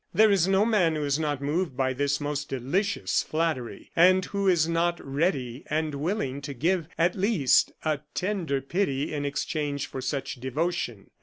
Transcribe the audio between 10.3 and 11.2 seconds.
devotion.